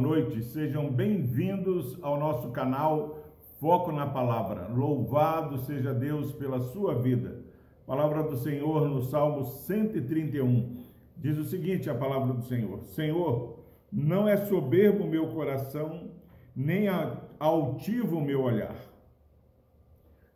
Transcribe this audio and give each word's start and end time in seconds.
noite, 0.00 0.42
sejam 0.42 0.90
bem-vindos 0.90 1.98
ao 2.02 2.18
nosso 2.18 2.48
canal 2.50 3.18
Foco 3.60 3.92
na 3.92 4.06
Palavra. 4.06 4.66
Louvado 4.68 5.58
seja 5.58 5.92
Deus 5.92 6.32
pela 6.32 6.58
sua 6.58 6.94
vida. 6.94 7.44
Palavra 7.86 8.22
do 8.22 8.38
Senhor 8.38 8.88
no 8.88 9.02
Salmo 9.02 9.44
131 9.44 10.84
diz 11.18 11.36
o 11.36 11.44
seguinte: 11.44 11.90
a 11.90 11.94
palavra 11.94 12.32
do 12.32 12.42
Senhor: 12.44 12.82
Senhor, 12.86 13.58
não 13.92 14.26
é 14.26 14.38
soberbo 14.38 15.04
o 15.04 15.10
meu 15.10 15.28
coração, 15.28 16.10
nem 16.56 16.86
altivo 17.38 18.16
o 18.16 18.24
meu 18.24 18.42
olhar. 18.42 18.76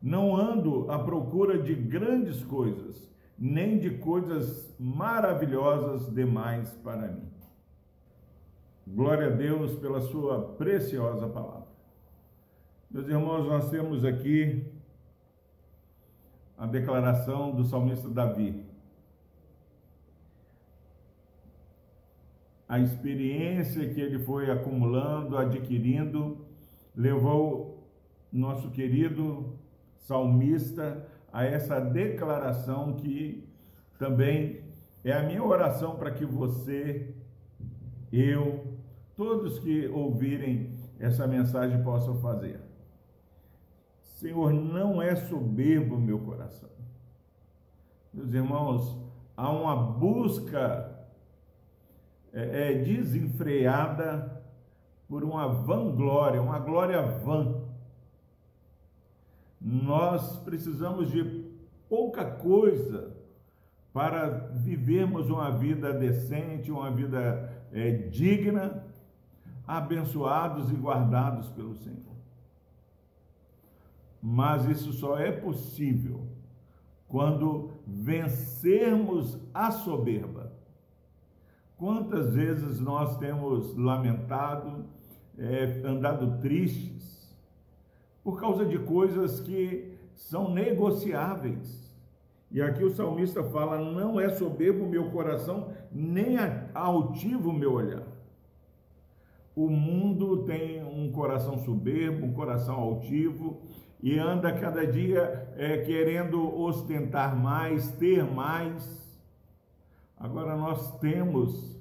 Não 0.02 0.36
ando 0.36 0.90
à 0.90 0.98
procura 0.98 1.58
de 1.58 1.74
grandes 1.74 2.44
coisas, 2.44 3.10
nem 3.38 3.78
de 3.78 3.92
coisas 3.92 4.76
maravilhosas 4.78 6.12
demais 6.12 6.70
para 6.84 7.08
mim. 7.08 7.41
Glória 8.86 9.28
a 9.28 9.30
Deus 9.30 9.78
pela 9.78 10.00
sua 10.00 10.54
preciosa 10.54 11.28
palavra. 11.28 11.68
Meus 12.90 13.08
irmãos, 13.08 13.46
nós 13.46 13.70
temos 13.70 14.04
aqui 14.04 14.66
a 16.58 16.66
declaração 16.66 17.54
do 17.54 17.64
salmista 17.64 18.08
Davi. 18.08 18.64
A 22.68 22.78
experiência 22.80 23.88
que 23.92 24.00
ele 24.00 24.18
foi 24.18 24.50
acumulando, 24.50 25.36
adquirindo, 25.36 26.46
levou 26.94 27.88
nosso 28.32 28.70
querido 28.70 29.58
salmista 29.96 31.06
a 31.32 31.44
essa 31.44 31.80
declaração 31.80 32.94
que 32.94 33.46
também 33.98 34.64
é 35.04 35.12
a 35.12 35.22
minha 35.22 35.42
oração 35.42 35.96
para 35.96 36.10
que 36.10 36.24
você, 36.24 37.14
eu, 38.12 38.76
todos 39.16 39.58
que 39.58 39.88
ouvirem 39.88 40.74
essa 40.98 41.26
mensagem 41.26 41.82
possam 41.82 42.20
fazer. 42.20 42.60
Senhor, 44.02 44.52
não 44.52 45.00
é 45.00 45.16
soberbo 45.16 45.96
meu 45.96 46.18
coração. 46.18 46.70
Meus 48.12 48.34
irmãos, 48.34 48.96
há 49.36 49.50
uma 49.50 49.74
busca 49.74 51.06
é, 52.32 52.72
é, 52.72 52.82
desenfreada 52.82 54.42
por 55.08 55.24
uma 55.24 55.48
vanglória, 55.48 56.40
uma 56.40 56.58
glória 56.58 57.02
vã. 57.02 57.62
Nós 59.60 60.36
precisamos 60.38 61.10
de 61.10 61.50
pouca 61.88 62.24
coisa 62.24 63.21
para 63.92 64.48
vivermos 64.54 65.28
uma 65.28 65.50
vida 65.50 65.92
decente, 65.92 66.70
uma 66.70 66.90
vida 66.90 67.52
é, 67.72 67.90
digna, 67.90 68.84
abençoados 69.66 70.70
e 70.70 70.74
guardados 70.74 71.48
pelo 71.50 71.74
Senhor. 71.76 72.16
Mas 74.20 74.64
isso 74.66 74.92
só 74.92 75.18
é 75.18 75.30
possível 75.32 76.26
quando 77.08 77.72
vencermos 77.86 79.38
a 79.52 79.70
soberba. 79.70 80.52
Quantas 81.76 82.34
vezes 82.34 82.80
nós 82.80 83.18
temos 83.18 83.76
lamentado, 83.76 84.86
é, 85.36 85.82
andado 85.84 86.38
tristes, 86.40 87.36
por 88.22 88.40
causa 88.40 88.64
de 88.64 88.78
coisas 88.78 89.40
que 89.40 89.92
são 90.14 90.54
negociáveis. 90.54 91.91
E 92.52 92.60
aqui 92.60 92.84
o 92.84 92.90
salmista 92.90 93.42
fala: 93.42 93.78
não 93.78 94.20
é 94.20 94.28
soberbo 94.28 94.84
o 94.84 94.88
meu 94.88 95.10
coração, 95.10 95.72
nem 95.90 96.36
altivo 96.74 97.48
o 97.48 97.52
meu 97.52 97.72
olhar. 97.72 98.02
O 99.56 99.68
mundo 99.68 100.44
tem 100.44 100.82
um 100.84 101.10
coração 101.10 101.58
soberbo, 101.58 102.26
um 102.26 102.32
coração 102.32 102.74
altivo, 102.74 103.62
e 104.02 104.18
anda 104.18 104.52
cada 104.52 104.86
dia 104.86 105.52
é, 105.56 105.78
querendo 105.78 106.58
ostentar 106.58 107.34
mais, 107.36 107.90
ter 107.92 108.22
mais. 108.24 109.02
Agora 110.16 110.56
nós 110.56 110.98
temos 110.98 111.80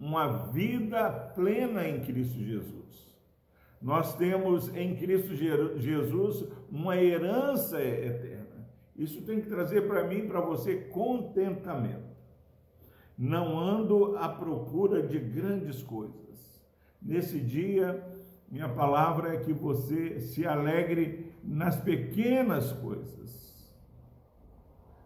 uma 0.00 0.48
vida 0.48 1.10
plena 1.34 1.86
em 1.86 2.00
Cristo 2.00 2.38
Jesus. 2.42 2.84
Nós 3.80 4.14
temos 4.16 4.74
em 4.74 4.96
Cristo 4.96 5.34
Jesus 5.34 6.48
uma 6.70 6.96
herança 6.96 7.82
eterna. 7.82 8.43
Isso 8.96 9.22
tem 9.22 9.40
que 9.40 9.48
trazer 9.48 9.88
para 9.88 10.06
mim 10.06 10.28
para 10.28 10.40
você 10.40 10.76
contentamento. 10.76 12.14
Não 13.18 13.58
ando 13.58 14.16
à 14.16 14.28
procura 14.28 15.02
de 15.02 15.18
grandes 15.18 15.82
coisas. 15.82 16.62
Nesse 17.02 17.40
dia, 17.40 18.04
minha 18.48 18.68
palavra 18.68 19.34
é 19.34 19.38
que 19.38 19.52
você 19.52 20.20
se 20.20 20.46
alegre 20.46 21.32
nas 21.42 21.76
pequenas 21.80 22.72
coisas. 22.72 23.72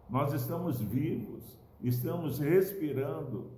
Nós 0.09 0.33
estamos 0.33 0.81
vivos, 0.81 1.59
estamos 1.83 2.39
respirando. 2.39 3.51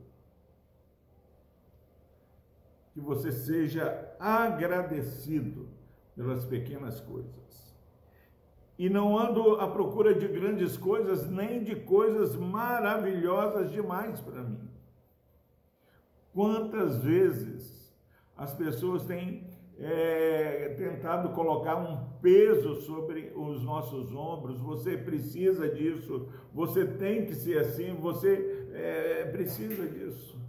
Que 2.92 3.00
você 3.00 3.30
seja 3.30 4.14
agradecido 4.18 5.68
pelas 6.16 6.44
pequenas 6.44 7.00
coisas 7.00 7.69
e 8.80 8.88
não 8.88 9.18
ando 9.18 9.56
à 9.56 9.68
procura 9.68 10.14
de 10.14 10.26
grandes 10.26 10.74
coisas, 10.74 11.30
nem 11.30 11.62
de 11.62 11.76
coisas 11.76 12.34
maravilhosas 12.34 13.70
demais 13.70 14.18
para 14.22 14.42
mim. 14.42 14.70
Quantas 16.32 17.04
vezes 17.04 17.94
as 18.34 18.54
pessoas 18.54 19.04
têm 19.04 19.44
é, 19.78 20.74
tentado 20.78 21.28
colocar 21.34 21.76
um 21.76 22.08
peso 22.22 22.76
sobre 22.76 23.30
os 23.36 23.62
nossos 23.62 24.14
ombros, 24.14 24.58
você 24.58 24.96
precisa 24.96 25.68
disso, 25.68 26.30
você 26.50 26.86
tem 26.86 27.26
que 27.26 27.34
ser 27.34 27.58
assim, 27.58 27.92
você 27.96 28.66
é, 28.72 29.24
precisa 29.26 29.86
disso. 29.86 30.40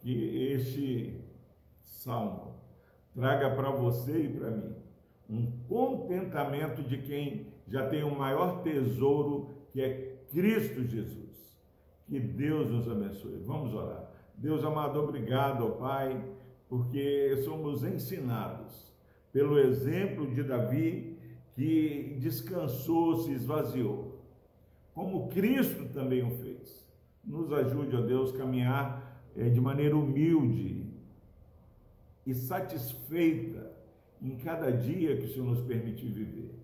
Que 0.00 0.50
este 0.52 1.20
salmo 1.84 2.56
traga 3.14 3.54
para 3.54 3.70
você 3.70 4.24
e 4.24 4.28
para 4.36 4.50
mim 4.50 4.87
um 5.28 5.50
contentamento 5.68 6.82
de 6.82 6.98
quem 6.98 7.46
já 7.66 7.88
tem 7.88 8.02
o 8.02 8.16
maior 8.16 8.62
tesouro, 8.62 9.50
que 9.72 9.80
é 9.80 10.16
Cristo 10.30 10.84
Jesus. 10.84 11.28
Que 12.06 12.18
Deus 12.18 12.70
nos 12.70 12.88
abençoe. 12.88 13.38
Vamos 13.44 13.74
orar. 13.74 14.10
Deus 14.34 14.64
amado, 14.64 14.98
obrigado, 15.00 15.66
ó 15.66 15.70
Pai, 15.72 16.24
porque 16.68 17.36
somos 17.44 17.84
ensinados 17.84 18.88
pelo 19.32 19.58
exemplo 19.58 20.32
de 20.34 20.42
Davi, 20.42 21.18
que 21.54 22.16
descansou, 22.20 23.16
se 23.16 23.32
esvaziou, 23.32 24.22
como 24.94 25.28
Cristo 25.28 25.86
também 25.92 26.22
o 26.22 26.30
fez. 26.30 26.88
Nos 27.24 27.52
ajude, 27.52 27.94
ó 27.94 28.00
Deus, 28.00 28.32
caminhar 28.32 29.22
é, 29.36 29.48
de 29.48 29.60
maneira 29.60 29.96
humilde 29.96 30.86
e 32.24 32.34
satisfeita 32.34 33.70
em 34.20 34.36
cada 34.36 34.70
dia 34.70 35.16
que 35.16 35.24
o 35.24 35.28
Senhor 35.28 35.46
nos 35.46 35.60
permitir 35.60 36.10
viver. 36.10 36.54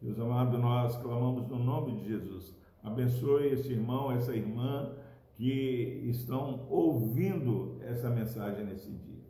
Deus 0.00 0.18
amado, 0.18 0.58
nós 0.58 0.96
clamamos 0.98 1.48
no 1.48 1.58
nome 1.58 2.00
de 2.00 2.08
Jesus. 2.08 2.54
Abençoe 2.82 3.52
esse 3.52 3.72
irmão, 3.72 4.12
essa 4.12 4.34
irmã 4.34 4.94
que 5.34 6.02
estão 6.08 6.66
ouvindo 6.70 7.78
essa 7.82 8.08
mensagem 8.08 8.64
nesse 8.64 8.90
dia. 8.90 9.24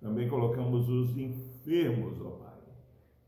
Também 0.00 0.28
colocamos 0.28 0.88
os 0.88 1.16
enfermos, 1.16 2.20
ó 2.20 2.30
Pai. 2.30 2.58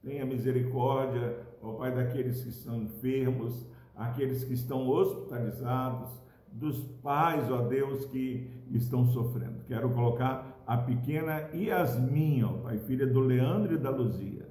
Tenha 0.02 0.24
misericórdia, 0.24 1.38
ó 1.62 1.72
Pai, 1.72 1.94
daqueles 1.94 2.42
que 2.42 2.48
estão 2.48 2.82
enfermos, 2.82 3.66
aqueles 3.94 4.44
que 4.44 4.54
estão 4.54 4.88
hospitalizados, 4.88 6.10
dos 6.54 6.78
pais, 7.02 7.50
ó 7.50 7.62
Deus, 7.62 8.06
que 8.06 8.48
estão 8.70 9.04
sofrendo. 9.06 9.64
Quero 9.66 9.90
colocar 9.90 10.62
a 10.66 10.76
pequena 10.76 11.50
Yasmin, 11.52 12.44
ó 12.44 12.52
Pai, 12.58 12.78
filha 12.78 13.06
do 13.06 13.20
Leandro 13.20 13.74
e 13.74 13.78
da 13.78 13.90
Luzia. 13.90 14.48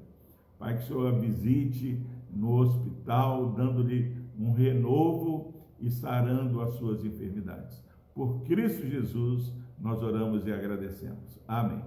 Pai, 0.60 0.78
que 0.78 0.84
o 0.84 0.88
Senhor 0.88 1.08
a 1.08 1.18
visite 1.18 2.06
no 2.30 2.60
hospital, 2.60 3.52
dando-lhe 3.52 4.16
um 4.38 4.54
renovo 4.54 5.54
e 5.80 5.90
sarando 5.90 6.62
as 6.62 6.74
suas 6.76 7.04
enfermidades. 7.04 7.84
Por 8.14 8.44
Cristo 8.44 8.88
Jesus, 8.88 9.54
nós 9.80 10.02
oramos 10.04 10.46
e 10.46 10.52
agradecemos. 10.52 11.40
Amém. 11.48 11.82